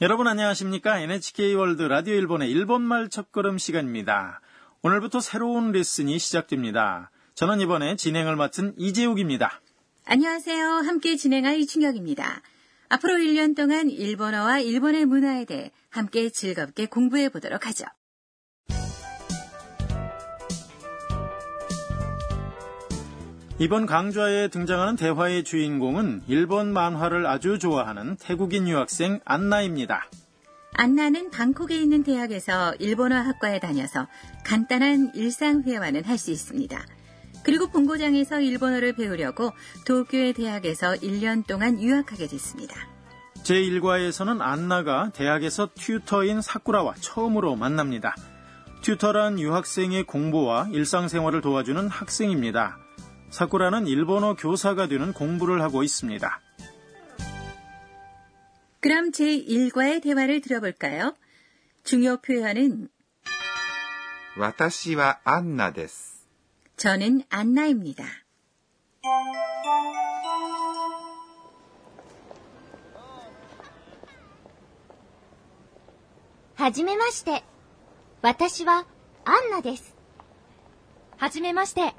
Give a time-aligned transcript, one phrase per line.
[0.00, 1.00] 여러분 안녕하십니까?
[1.00, 4.40] NHK 월드 라디오 일본의 일본말 첫걸음 시간입니다.
[4.82, 7.10] 오늘부터 새로운 레슨이 시작됩니다.
[7.34, 9.60] 저는 이번에 진행을 맡은 이재욱입니다.
[10.04, 10.64] 안녕하세요.
[10.86, 12.42] 함께 진행할 이충혁입니다.
[12.90, 17.84] 앞으로 1년 동안 일본어와 일본의 문화에 대해 함께 즐겁게 공부해 보도록 하죠.
[23.60, 30.08] 이번 강좌에 등장하는 대화의 주인공은 일본 만화를 아주 좋아하는 태국인 유학생 안나입니다.
[30.74, 34.06] 안나는 방콕에 있는 대학에서 일본어 학과에 다녀서
[34.44, 36.78] 간단한 일상회화는 할 수 있습니다.
[37.42, 39.52] 그리고 본고장에서 일본어를 배우려고
[39.86, 42.76] 도쿄의 대학에서 1년 동안 유학하게 됐습니다.
[43.42, 48.14] 제1과에서는 안나가 대학에서 튜터인 사쿠라와 처음으로 만납니다.
[48.82, 52.78] 튜터란 유학생의 공부와 일상생활을 도와주는 학생입니다.
[53.31, 56.41] 사쿠라는 일본어 교사가 되는 공부를 하고 있습니다.
[58.79, 61.15] 그럼 제1과의 대화를 들어볼까요?
[61.83, 62.89] 중요 표현은
[64.37, 66.27] 私はアンナです。
[66.77, 68.03] 저는 안나입니다.
[76.55, 77.43] はじめまして。
[78.21, 78.85] 私は
[79.25, 79.95] アンナです。
[81.17, 81.93] はじめまして。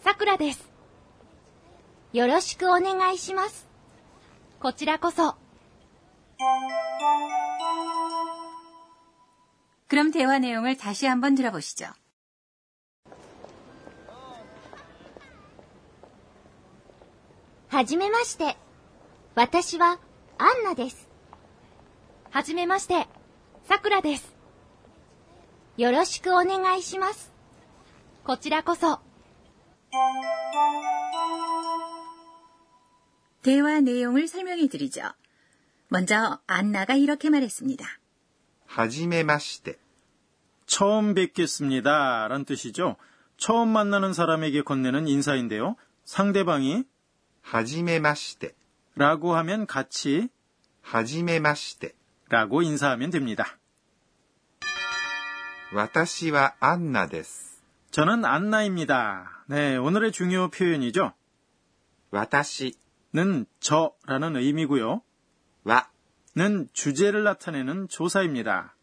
[0.00, 0.65] さくらです。
[2.12, 3.66] よろしくお願いします。
[4.60, 5.36] こちらこそ。
[9.88, 11.86] 그럼 대화 내용을 다시 한번 들어보시죠.
[17.68, 18.56] はじめまして。
[19.34, 19.98] 私は
[20.36, 21.08] アンナです。
[22.30, 23.06] はじめまして。
[23.64, 24.34] さくらです。
[25.78, 27.32] よろしくお願いします。
[28.24, 29.00] こちらこそ。
[33.42, 35.02] 대화 내용을 설명해 드리죠.
[35.88, 37.84] 먼저 안나가 이렇게 말했습니다.
[38.66, 39.78] はじめまして。
[40.66, 42.28] 처음 뵙겠습니다.
[42.28, 42.96] 란 뜻이죠.
[43.36, 45.76] 처음 만나는 사람에게 건네는 인사인데요.
[46.04, 46.84] 상대방이
[47.42, 48.54] はじめまして。
[48.96, 50.30] 라고 하면 같이
[50.80, 51.94] はじめまして。
[52.30, 53.58] 라고 인사하면 됩니다.
[55.74, 57.62] 私はアンナです。
[57.90, 59.44] 저는 안나입니다.
[59.48, 61.12] 네, 오늘의 중요 표현이죠.
[62.10, 62.74] 私
[63.13, 65.01] 는 저라는 의미고요.
[65.63, 68.75] 와는 주제를 나타내는 조사입니다.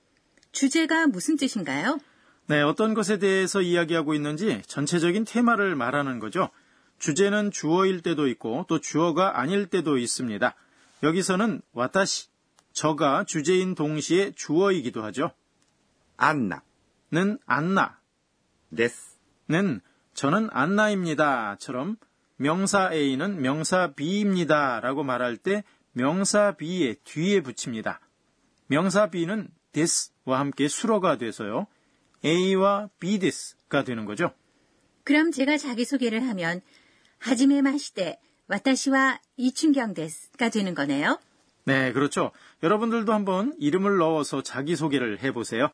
[0.53, 1.99] 주제가 무슨 뜻인가요?
[2.47, 6.51] 네, 어떤 것에 대해서 이야기하고 있는지 전체적인 테마를 말하는 거죠.
[6.99, 10.55] 주제는 주어일 때도 있고 또 주어가 아닐 때도 있습니다.
[11.03, 12.29] 여기서는 와타시
[12.73, 15.31] 저가 주제인 동시에 주어이기도 하죠.
[16.17, 17.99] 안나는 안나
[18.71, 19.81] 넷는
[20.15, 21.97] 저는 안나입니다처럼
[22.37, 24.81] 명사 A는 명사 B입니다.
[24.81, 28.01] 라고 말할 때 명사 B의 뒤에 붙입니다.
[28.67, 31.67] 명사 B는 this와 함께 수로가 돼서요.
[32.25, 34.33] A와 B this가 되는 거죠.
[35.05, 36.63] 그럼 제가 자기소개를 하면
[37.19, 38.19] 하지메 마시대
[38.49, 41.19] 와타시와 이춘경 데스가 되는 거네요.
[41.65, 42.31] 네, 그렇죠.
[42.63, 45.71] 여러분들도 한번 이름을 넣어서 자기소개를 해보세요.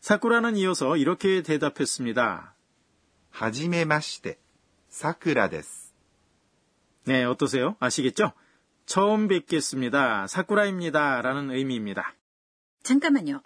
[0.00, 2.54] 사쿠라는 이어서 이렇게 대답했습니다.
[3.30, 4.38] 하지메 마시대
[4.96, 5.92] 사쿠라 데스.
[7.04, 7.76] 네, 어떠세요?
[7.80, 8.32] 아시겠죠?
[8.86, 10.26] 처음 뵙겠습니다.
[10.26, 11.20] 사쿠라입니다.
[11.20, 12.14] 라는 의미입니다.
[12.82, 13.42] 잠깐만요.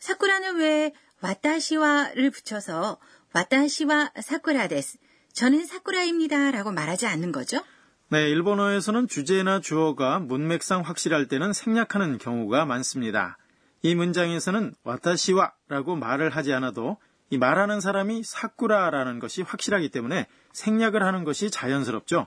[0.00, 2.98] 사쿠라는 왜 와타시와를 붙여서
[3.32, 4.98] 와타시와 사쿠라 데스,
[5.32, 6.50] 저는 사쿠라입니다.
[6.50, 7.62] 라고 말하지 않는 거죠?
[8.08, 13.38] 네, 일본어에서는 주제나 주어가 문맥상 확실할 때는 생략하는 경우가 많습니다.
[13.82, 16.96] 이 문장에서는 와타시와라고 말을 하지 않아도
[17.30, 22.26] 이 말하는 사람이 사쿠라라는 것이 확실하기 때문에 생략을 하는 것이 자연스럽죠.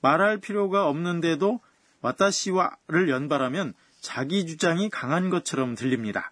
[0.00, 1.60] 말할 필요가 없는데도
[2.00, 6.30] 와타시와를 연발하면 자기 주장이 강한 것처럼 들립니다.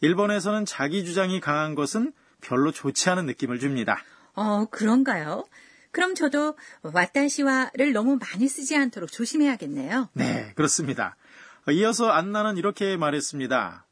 [0.00, 4.02] 일본에서는 자기 주장이 강한 것은 별로 좋지 않은 느낌을 줍니다.
[4.34, 5.46] 어, 그런가요?
[5.90, 10.10] 그럼 저도 와타시와를 너무 많이 쓰지 않도록 조심해야겠네요.
[10.12, 11.16] 네, 그렇습니다.
[11.70, 13.84] 이어서 안나는 이렇게 말했습니다.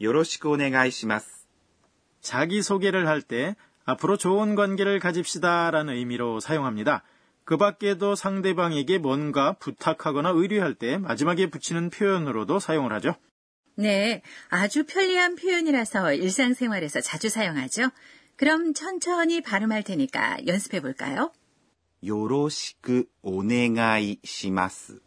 [0.00, 1.28] 요로시고 오네가이시마스.
[2.22, 7.02] 자기소개를 할 때 앞으로 좋은 관계를 가집시다라는 의미로 사용합니다.
[7.44, 13.14] 그 밖에도 상대방에게 뭔가 부탁하거나 의뢰할 때 마지막에 붙이는 표현으로도 사용을 하죠.
[13.74, 17.90] 네, 아주 편리한 표현이라서 일상생활에서 자주 사용하죠.
[18.36, 21.32] 그럼 천천히 발음할 테니까 연습해 볼까요?
[22.04, 25.00] 요로시크 오네가이 시마스.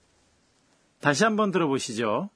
[1.00, 2.30] 다시 한번 들어보시죠.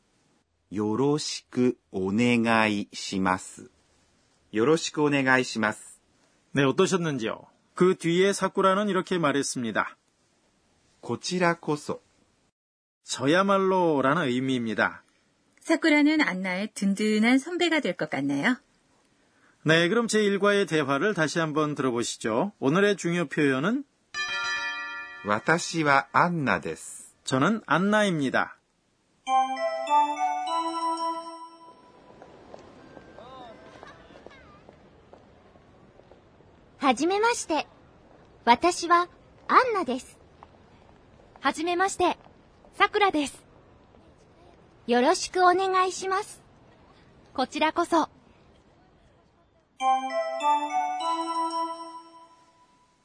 [0.74, 3.70] 요로시크 오네가이 시마스.
[4.54, 5.99] 요로시크 오네가이 시마스.
[6.53, 7.41] 네, 어떠셨는지요?
[7.75, 9.97] 그 뒤에 사쿠라는 이렇게 말했습니다.
[11.01, 12.01] こちらこそ。
[13.05, 15.03] 저야말로 라는 의미입니다.
[15.61, 18.57] 사쿠라는 안나의 든든한 선배가 될 것 같나요?
[19.65, 22.53] 네, 그럼 제1과의 대화를 다시 한번 들어보시죠.
[22.61, 23.85] 오늘의 중요 표현은
[25.27, 27.15] 私はアンナです。
[27.25, 28.58] 저는 안나입니다.
[36.79, 37.67] はじめまして。
[38.45, 39.09] 私は
[39.49, 40.19] アンナです。
[41.41, 42.19] はじめまして。
[42.77, 43.45] さくらです。
[44.87, 46.43] よろしくお願いします。
[47.35, 48.09] こちらこそ。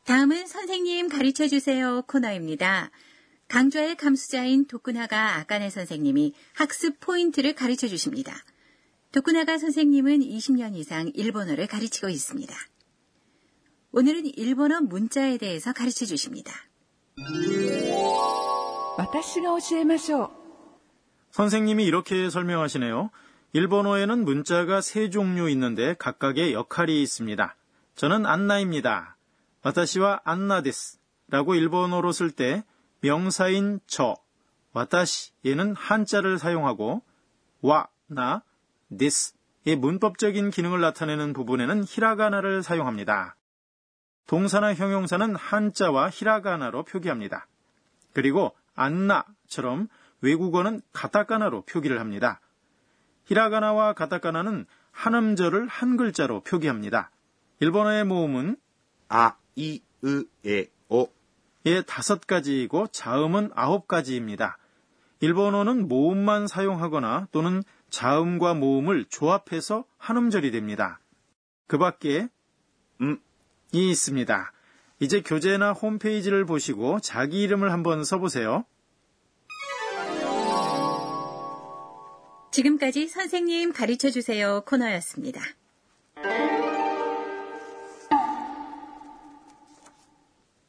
[0.05, 2.89] 다음은 선생님 가르쳐 주세요 코너입니다.
[3.47, 8.33] 강좌의 감수자인 도쿠나가 아까네 선생님이 학습 포인트를 가르쳐 주십니다.
[9.11, 12.55] 도쿠나가 선생님은 20년 이상 일본어를 가르치고 있습니다.
[13.96, 16.52] 오늘은 일본어 문자에 대해서 가르쳐 주십니다.
[21.30, 23.10] 선생님이 이렇게 설명하시네요.
[23.52, 27.54] 일본어에는 문자가 세 종류 있는데 각각의 역할이 있습니다.
[27.94, 29.16] 저는 안나입니다.
[29.62, 30.98] 와타시와 안나데스
[31.28, 32.64] 라고 일본어로 쓸 때
[33.00, 34.16] 명사인 저,
[34.72, 37.00] 와타시 얘는 한자를 사용하고
[37.60, 38.42] 와, 나,
[38.98, 43.36] 데스의 문법적인 기능을 나타내는 부분에는 히라가나를 사용합니다.
[44.26, 47.46] 동사나 형용사는 한자와 히라가나로 표기합니다.
[48.12, 49.88] 그리고 안나처럼
[50.20, 52.40] 외국어는 가타카나로 표기를 합니다.
[53.26, 57.10] 히라가나와 가타카나는 한음절을 한 글자로 표기합니다.
[57.60, 58.56] 일본어의 모음은
[59.08, 64.58] 아, 이, 으, 에, 오,의 다섯 가지이고 자음은 아홉 가지입니다.
[65.20, 70.98] 일본어는 모음만 사용하거나 또는 자음과 모음을 조합해서 한음절이 됩니다.
[71.66, 72.28] 그 밖에
[73.00, 73.18] 음,
[73.90, 74.52] 있습니다.
[75.00, 78.64] 이제 교재나 홈페이지를 보시고 자기 이름을 한번 써보세요.
[82.52, 85.40] 지금까지 선생님 가르쳐 주세요 코너였습니다.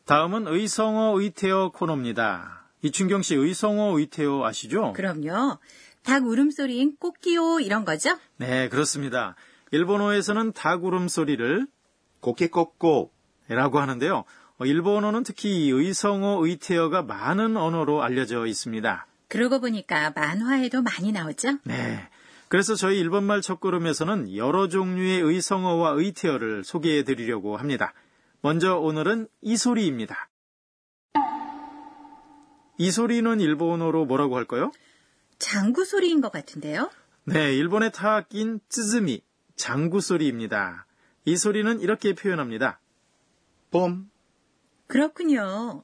[0.06, 2.68] 다음은 의성어 의태어 코너입니다.
[2.82, 4.94] 이춘경 씨 의성어 의태어 아시죠?
[4.94, 5.58] 그럼요.
[6.04, 8.18] 닭 울음소리인 꽃기요 이런 거죠?
[8.38, 9.36] 네, 그렇습니다.
[9.72, 11.68] 일본어에서는 닭 울음소리를
[12.26, 14.24] 고깨꺾고라고 하는데요.
[14.58, 19.06] 어, 일본어는 특히 의성어, 의태어가 많은 언어로 알려져 있습니다.
[19.28, 21.60] 그러고 보니까 만화에도 많이 나오죠?
[21.64, 22.08] 네.
[22.48, 27.94] 그래서 저희 일본말 첫걸음에서는 여러 종류의 의성어와 의태어를 소개해 드리려고 합니다.
[28.42, 30.30] 먼저 오늘은 이 소리입니다.
[32.78, 34.72] 이 소리는 일본어로 뭐라고 할까요?
[35.40, 36.90] 장구 소리인 것 같은데요?
[37.24, 39.22] 네, 일본의 타악인 쯔즈미,
[39.56, 40.85] 장구 소리입니다.
[41.26, 42.80] 이 소리는 이렇게 표현합니다.
[43.72, 44.06] 뽐,
[44.88, 45.84] 그렇군요.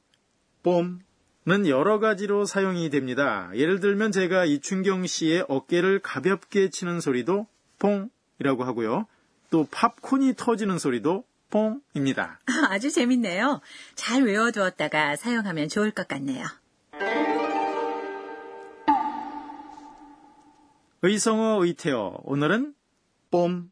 [0.62, 3.50] 뽐은 여러 가지로 사용이 됩니다.
[3.54, 7.46] 예를 들면 제가 이춘경 씨의 어깨를 가볍게 치는 소리도
[7.80, 9.06] 뽕이라고 하고요.
[9.50, 12.38] 또 팝콘이 터지는 소리도 뽕입니다.
[12.70, 13.60] 아주 재밌네요.
[13.96, 16.46] 잘 외워두었다가 사용하면 좋을 것 같네요.
[21.02, 22.74] 의성어 의태어 오늘은
[23.32, 23.71] 뽐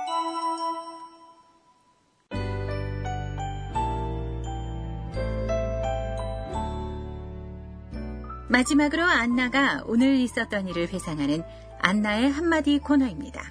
[8.51, 11.41] 마지막으로 안나가 오늘 있었던 일을 회상하는
[11.79, 13.41] 안나의 한마디 코너입니다.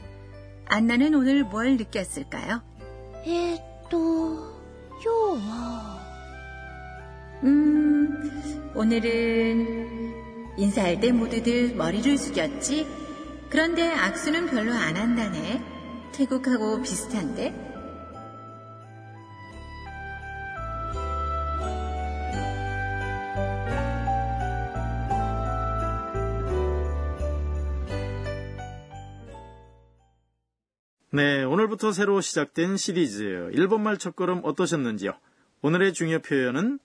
[0.66, 2.60] 안나는 오늘 뭘 느꼈을까요?
[3.24, 4.60] 에또
[5.06, 6.00] 요와 뭐.
[7.44, 12.86] 음 오늘은 인사할 때 모두들 머리를 숙였지
[13.48, 15.62] 그런데 악수는 별로 안 한다네
[16.12, 17.79] 태국하고 비슷한데
[31.69, 35.13] 네, 오늘부터 새로 시작된 시리즈 일본말 첫걸음 어떠셨는지요?
[35.61, 36.79] 오늘의 중요 표현은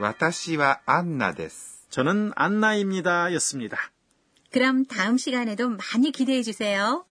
[0.00, 1.86] 私はアンナです。
[1.90, 3.78] 저는 안나입니다 였습니다.
[4.50, 7.06] 그럼 다음 시간에도 많이 기대해 주세요.